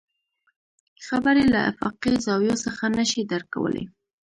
[1.07, 3.85] خبرې له افاقي زاويو څخه نه شي درک کولی.